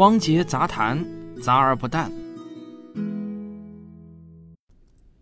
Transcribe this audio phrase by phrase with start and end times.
[0.00, 1.04] 汪杰杂谈，
[1.42, 2.10] 杂而不淡。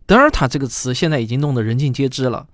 [0.05, 2.47] 德尔塔这个词现在已经弄得人尽皆知了，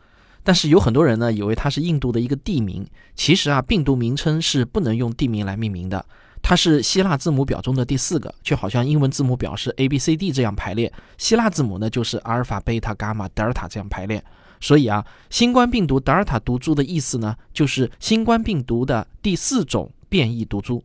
[0.43, 2.83] 但是有很多人呢以为它是印度的一个地名，
[3.13, 6.03] 其实啊，病毒名称是不能用地名来命名的，
[6.41, 14.25] 它是希腊字母表中的第四个，就好像英文字母表是 A B C D 这样排列，希腊字母呢就是阿尔法、贝塔、伽马、德尔塔这样排列。
[14.59, 20.83] 所以啊，新冠病毒德尔塔毒株的意思呢，就是新冠病毒的第四种变异毒株，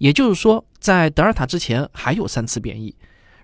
[0.00, 2.96] 也就是说，在德尔塔之前还有三次变异。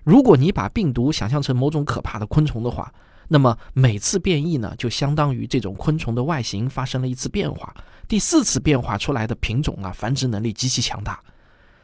[0.03, 2.91] 如果你把病毒想象成某种可怕的昆虫的话，
[3.27, 7.71] 那么每次变异呢，就相当于这种昆虫的外形发生了一次变化。
[8.07, 11.21] 第四次变化出来的品种啊，繁殖能力极其强大。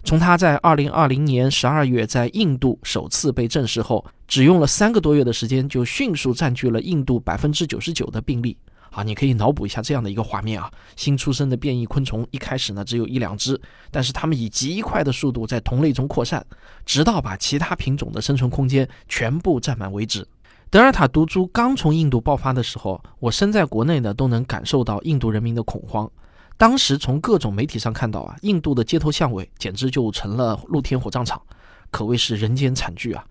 [0.03, 8.57] 从它在二零二零年十二月在印度首次被证实后，只用了三个多月的时间，就迅速占据了印度百分之九十九的病例。
[8.93, 16.45] 啊，你可以脑补一下这样的一个画面啊，新出生的变异昆虫一开始呢只有一两只，但是它们以极快的速度在同类中扩散，
[16.85, 20.25] 直到把其他品种的生存空间全部占满为止。
[20.69, 26.09] 德尔塔毒株刚从印度爆发的时候，我身在国内呢都能感受到印度人民的恐慌。
[26.55, 31.41] 当时从各种媒体上看到啊，印度的街头巷尾简直就成了露天火葬场，
[31.89, 33.25] 可谓是人间惨剧啊。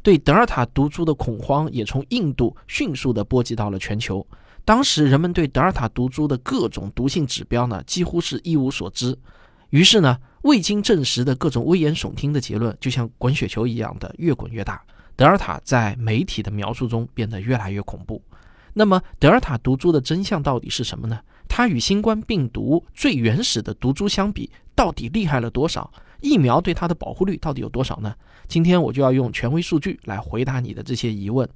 [0.00, 4.24] 对德尔塔毒株的恐慌也从印度迅速地波及到了全球。
[4.68, 9.18] 当时人们对德尔塔毒株的各种毒性指标呢，几乎是一无所知。
[9.70, 14.82] 于是呢，未经证实的各种危言耸听的结论，就像滚雪球一样的越滚越大。
[15.16, 18.22] 德尔塔在媒体的描述中变得越来越恐怖。
[18.74, 21.18] 那么，德尔塔毒株的真相到底是什么呢？
[21.48, 25.90] 它与新冠病毒最原始的毒株相比，到底厉害了多少？
[26.20, 28.14] 疫苗对它的保护率到底有多少呢？
[28.46, 31.48] 今天我就要用权威数据来回答你的这些疑问。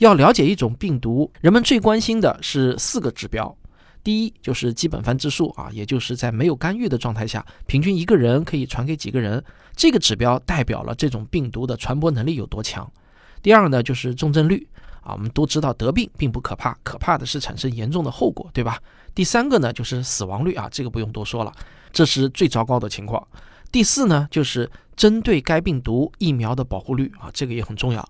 [0.00, 3.54] 要了解一种病毒，人们最关心的是四个指标。
[4.02, 9.44] 第一就是基本繁殖数啊，也就是在没有干预的状态下，平均一个人可以传给几个人，
[9.76, 12.90] 这个指标代表了这种病毒的传播能力有多强。
[13.42, 14.66] 第二呢，就是重症率
[15.02, 18.78] 啊，我们都知道得病并不可怕，可怕的是产生严重的后果，对吧？
[19.14, 21.52] 第三个呢，就是死亡率啊，这个不用多说了，
[21.92, 23.22] 这是最糟糕的情况。
[23.70, 28.02] 第四呢，就是针对该病毒疫苗的保护率啊，这个也很重要。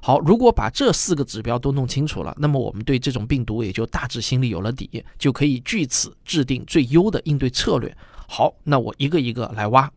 [0.00, 7.94] 好，如果把这四个指标都弄清楚了，那么我们对这种病毒也就大致心里有了底，就可以据此制定最优的应对策略。
[8.28, 9.90] 好，那我一个一个来挖。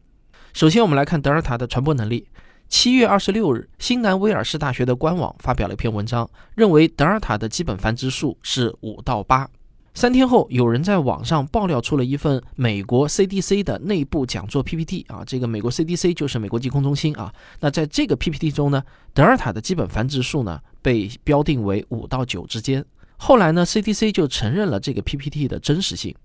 [0.53, 2.27] 首先，我们来看德尔塔的传播能力。
[2.67, 9.49] 七月二十六日，新南威尔士大学的官网发表了一篇文章，认为德尔塔的基本繁殖数是五到八。
[9.93, 17.31] 三天后，有人在网上爆料出了一份美国 CDC 的内部讲座 PPT 啊，这个美国 CDC 就是美国疾控中心啊。
[17.59, 18.81] 那在这个 PPT 中呢，
[19.13, 22.83] 德尔塔的基本繁殖数呢被标定为五到九之间。
[23.17, 26.15] 后来呢，CDC 就承认了这个 PPT 的真实性，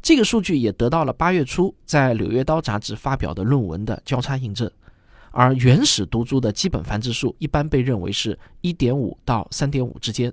[0.00, 4.70] 这个数据也得到了八月初在《柳叶刀》杂志发表的论文的交叉印证。
[5.32, 10.32] 而原始毒株的基本繁殖数一般被认为是一点五到三点五之间。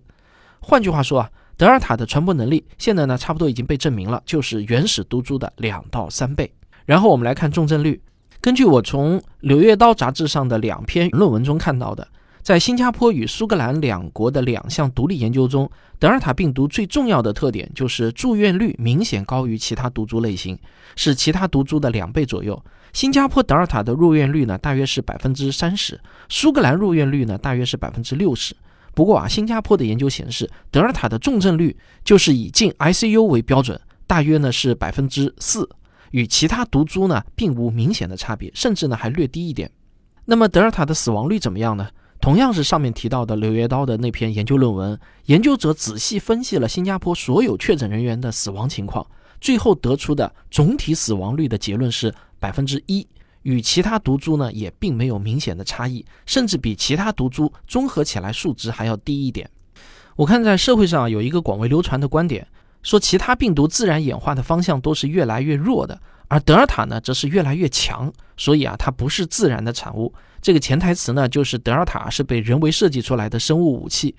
[0.60, 1.32] 换句话说啊。
[1.64, 6.54] 德尔塔的传播能力现在呢，差不多已经被证明了，就是原始毒株的两到三倍。
[6.84, 8.02] 然后我们来看重症率，
[8.42, 12.06] 根据我从《柳叶刀》杂志上的两篇论文中看到的，
[12.42, 20.60] 在新加坡与苏格兰两国的两项独立研究中，德尔塔病毒最重要的特点就是住院率明显高于其他毒株类型，
[20.98, 22.62] 是其他毒株的两倍左右。
[22.92, 25.96] 新加坡德尔塔的入院率呢，大约是百分之三十；
[26.28, 28.54] 苏格兰入院率呢，大约是百分之六十。
[28.94, 35.68] 不过啊，新加坡的研究显示，德尔塔的重症率就是以进 ICU 为标准，大约呢是百分之四，
[36.12, 39.72] 与其他毒株呢并无明显的差别，甚至呢还略低一点。
[40.26, 41.90] 那么德尔塔的死亡率怎么样呢？
[42.22, 49.06] 同样是上面提到的《柳叶刀》的那篇研究论文，研究者仔细分析了新加坡所有确诊人员的死亡情况，
[49.42, 53.06] 最后得出的总体死亡率的结论是百分之一。
[53.44, 59.50] 与其他毒株呢也并没有明显的差异，甚至比其他毒株综合起来数值还要低一点。
[60.16, 62.48] 我看在社会上有一个广为流传的观点，
[62.82, 70.14] 说其他病毒自然演化的方向都是越来越弱的，而德尔塔呢则是越来越强，所以啊它不是自然的产物。
[70.42, 74.16] 这个潜台词呢就是德尔塔是被人为设计出来的生物武器。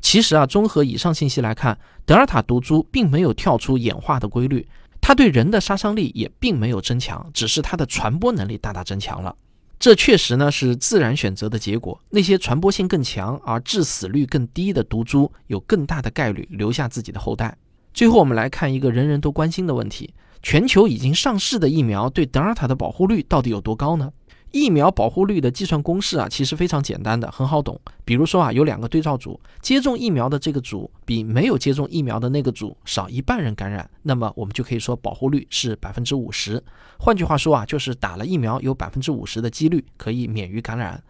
[0.00, 4.66] 其实啊，综合以上信息来看，德尔塔毒株并没有跳出演化的规律。
[5.06, 9.36] 它对人的杀伤力也并没有增强，只是它的传播能力大大增强了。
[9.78, 12.02] 这确实呢是自然选择的结果。
[12.10, 17.56] 那些传播性更强而致死率更低的毒株，有更大的概率留下自己的后代。
[17.94, 20.12] 最后，我们来看一个人人都关心的问题：
[20.42, 24.10] 全球已经上市的疫苗对德尔塔的保护率到底有多高呢？
[24.56, 27.78] 疫苗保护率的计算公式啊，其实非常简单的，很好懂。
[28.06, 36.62] 比如说啊，有两个对照组，接种疫苗的这个组比没有接种疫苗的那个组少一半人感染，那么我们就可以说保护率是百分之五十。
[36.98, 41.02] 换句话说啊，就是打了疫苗有百分之五十的几率可以免于感染。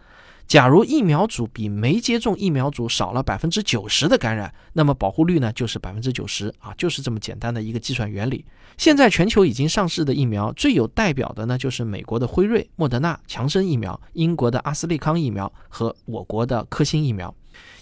[0.47, 8.45] 假如疫苗组比没接种疫苗组少了百分之九十的感染，那么保护率呢就是百分之九十啊，就是这么简单的一个计算原理。
[8.77, 17.35] 现在全球已经上市的疫苗最有代表的呢，就是美国的辉瑞、莫德纳、强生疫苗，英国的阿斯利康疫苗和我国的科兴疫苗。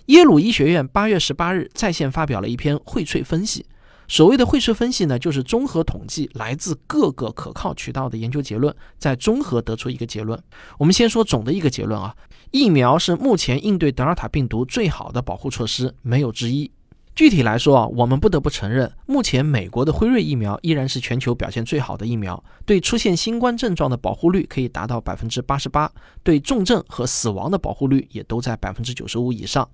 [0.07, 3.67] 耶鲁医学院八月十八日在线发表了一篇荟萃分析。
[4.07, 10.41] 所谓的荟萃分析呢，就是综合统计来自各个可靠渠道的研究结论，再综合得出一个结论。
[10.79, 12.15] 我们先说总的一个结论啊，
[12.51, 16.71] 疫苗是目前应对德尔塔病毒最好的保护措施，没有之一。
[17.15, 25.91] 具体来说啊，我们不得不承认，目前美国的辉瑞疫苗依然是全球表现最好的疫苗，对出现新冠症状的保护率可以达到百分之八十八，
[26.25, 29.69] 对重症和死亡的保护率也都在百分之九十五以上。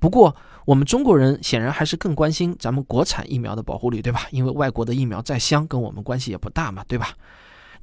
[0.00, 4.26] 不过，我们中国人显然还是更关心咱们国产疫苗的保护率，对吧？
[4.30, 7.10] 因为外国的疫苗再香，跟我们关系也不大嘛，对吧？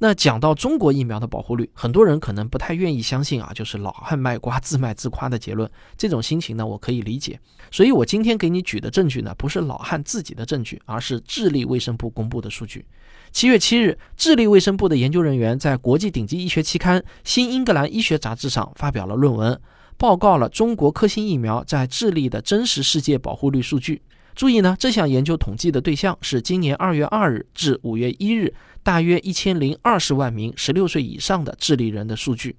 [0.00, 5.68] 那讲到中国疫苗的保护率，很多人可能不太愿意相信啊，就是老汉卖瓜自卖自夸的结论。
[5.96, 7.38] 这种心情呢，我可以理解。
[7.70, 12.84] 所以我今天给你举的证据呢，不是老汉自己的证据，而是智利卫生部公布的数据。
[13.32, 19.60] 七月七日，智利卫生部的研究人员在国际顶级医学期刊《新英格兰医学杂志》上发表了论文。
[19.98, 24.00] 报告了中国科兴疫苗在智利的真实世界保护率数据。
[24.36, 28.54] 注意呢，这项研究统计的对象是今年二月二日至五月一日，
[28.84, 32.54] 大约一千零二十万名十六岁以上的智利人的数据。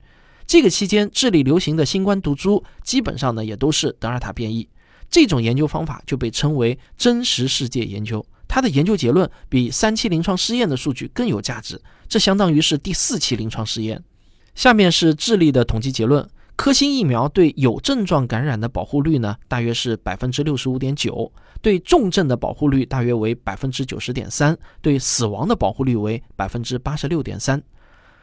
[0.45, 4.67] 这个期间，智利流行的新冠毒株基本上呢也都是德尔塔变异。
[5.09, 8.23] 这种研究方法就被称为真实世界研究。
[8.49, 14.03] 它的研究结论比三期临床试验的数据更有价值，这相当于是第四期临床试验。
[14.53, 16.27] 下面是智利的统计结论。
[16.59, 27.63] 科兴疫苗对有症状感染的保护率呢，大约是百分之六十五点九；对重症的保护率大约为百分之九十点三；对死亡的保护率为百分之八十六点三。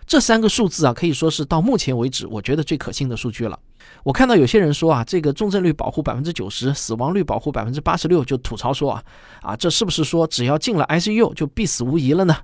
[0.07, 3.59] 这三个数字啊，可以说是到目前为止我觉得最可信的数据了。
[4.05, 9.03] 我看到有些人说啊，这个重症率保护百分之九十，死亡率保护百分之八十六，就吐槽说啊，
[9.41, 12.37] 啊，这是不是说只要进了 ICU 就必死无疑了呢？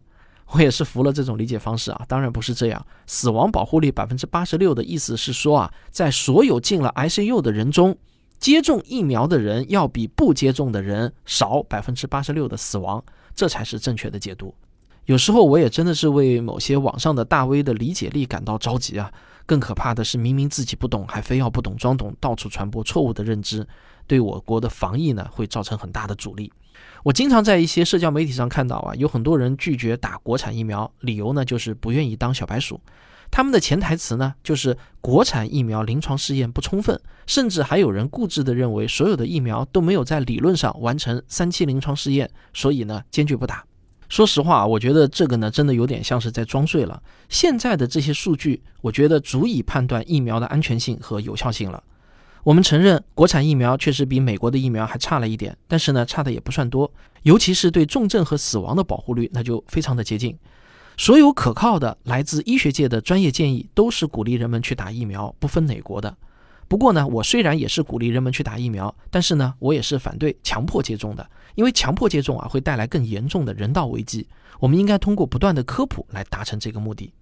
[0.55, 2.87] 我也是服了这种理解方式啊，当然不是这样。
[3.07, 7.97] 死亡保护率百分之八十六的意思是说啊，在所有进了 ICU 的人中，
[8.39, 13.03] 接种疫苗的人要比不接种的人少百分之八十六的死亡，
[13.35, 14.55] 这才是正确的解读。
[15.07, 19.11] 有时候我也真的是为某些网上的大 V 的理解力感到着急啊。
[19.45, 23.67] 更可怕的是，明明自己不懂，还非要不懂装懂，到处传播错误的认知，
[24.07, 26.53] 对我国的防疫呢会造成很大的阻力。
[27.03, 32.81] 我经常在一些社交媒体上看到啊，有很多人拒绝打国产疫苗，理由呢就是不愿意当小白鼠。
[33.31, 43.65] 他们的潜台词呢就是国产疫苗临床试验不充分，甚至还有人固执地认为所有的疫苗都没有在理论上完成三期临床试验，所以呢坚决不打。
[44.11, 47.03] 说实话，我觉得这个呢真的有点像是在装睡了。
[47.31, 51.83] 现在的这些数据，我觉得足以判断疫苗的安全性和有效性了。
[52.45, 56.93] 我们承认，国产疫苗确实比美国的疫苗还差了一点，但是呢，差的也不算多。
[57.23, 60.37] 尤其是对重症和死亡的保护率，那就非常的接近。
[60.97, 66.17] 所有可靠的来自医学界的专业建议，都是鼓励人们去打疫苗，不分哪国的。
[66.67, 74.27] 不过呢，我虽然也是鼓励人们去打疫苗，但是呢，我也是反对强迫接种的，因为强迫接种啊，会带来更严重的人道危机。
[74.59, 77.13] 我们应该通过不断的科普来达成这个目的。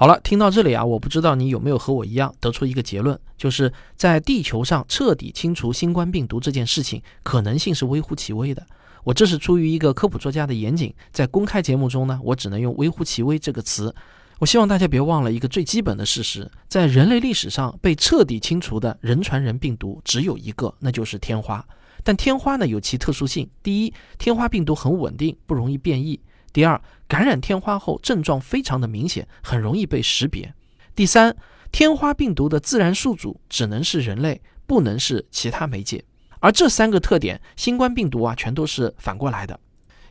[0.00, 8.64] 好了，听到这里啊，我不知道你有没有和我一样得出一个结论，就是在地球上彻底清除新冠病毒这件事情可能性是微乎其微的。
[9.02, 13.92] 我这是出于一个科普作家的严谨，在公开节目中呢，我只能用“微乎其微”这个词。
[14.38, 21.66] 我希望大家别忘了一个最基本的事实，在人类历史上被彻底清除的人传人病毒只有一个，那就是天花。
[22.04, 26.20] 但天花呢有其特殊性，第一，天花病毒很稳定，不容易变异。
[26.52, 30.52] 第二，感染天花后症状非常的明显，很容易被识别。
[30.94, 31.36] 第三，
[31.70, 36.04] 天花病毒的自然宿主只能是人类，不能是其他媒介。
[36.40, 39.58] 而这三个特点，新冠病毒啊全都是反过来的。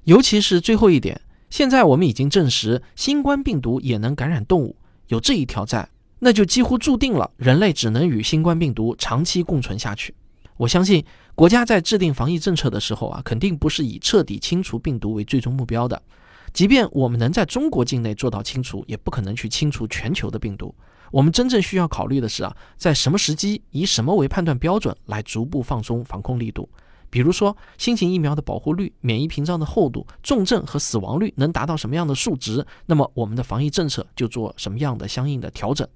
[0.03, 4.75] 尤其是最后一点，现在我们已经证实新冠病毒也能感染动物，
[5.07, 5.89] 有这一条在，
[6.19, 10.13] 那就几乎注定了人类只能与新冠病毒长期共存下去。
[10.57, 16.01] 我相信国家在制定防疫政策的时候啊，肯定不是以彻底清除病毒为最终目标的。
[16.53, 20.73] 即便我们能在中国境内做到清除，也不可能去清除全球的病毒。
[21.11, 26.67] 我们真正需要考虑的是啊，在什么时机，以什么为判断标准来逐步放松防控力度。
[27.09, 35.87] 比如说，新型疫苗的保护率、免疫屏障的厚度、重症和死亡率能达到什么样的数值，那么我们的防疫政策就做什么样的相应的调整。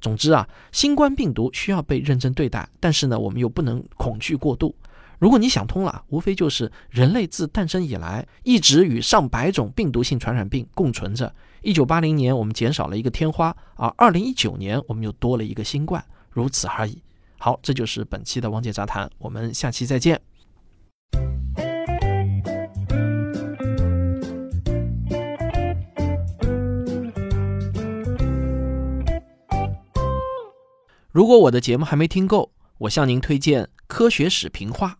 [0.00, 4.74] 总之啊，新冠病毒需要被认真对待，但是呢，我们又不能恐惧过度。
[5.18, 11.34] 如果你想通了，无非就是人类自诞生以来一直与上百种病毒性传染病共存着。
[11.62, 17.02] 一九八零年我们减少了一个天花，而二零一九年我们又多了一个新冠，如此而已。
[17.38, 20.20] 好，这就是本期的汪姐杂谈，我们下期再见。
[31.10, 34.98] 如果我的节目还没听够，我向您推荐《科学史评话》。